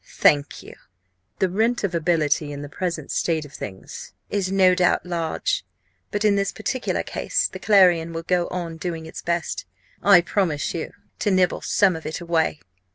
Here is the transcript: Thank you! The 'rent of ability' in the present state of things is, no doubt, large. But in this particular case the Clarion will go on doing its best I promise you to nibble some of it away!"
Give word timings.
Thank 0.17 0.63
you! 0.63 0.73
The 1.37 1.47
'rent 1.47 1.83
of 1.83 1.93
ability' 1.93 2.51
in 2.51 2.63
the 2.63 2.69
present 2.69 3.11
state 3.11 3.45
of 3.45 3.53
things 3.53 4.13
is, 4.31 4.51
no 4.51 4.73
doubt, 4.73 5.05
large. 5.05 5.63
But 6.09 6.25
in 6.25 6.33
this 6.35 6.51
particular 6.51 7.03
case 7.03 7.47
the 7.47 7.59
Clarion 7.59 8.11
will 8.11 8.23
go 8.23 8.47
on 8.47 8.77
doing 8.77 9.05
its 9.05 9.21
best 9.21 9.65
I 10.01 10.21
promise 10.21 10.73
you 10.73 10.91
to 11.19 11.29
nibble 11.29 11.61
some 11.61 11.95
of 11.95 12.07
it 12.07 12.19
away!" 12.19 12.61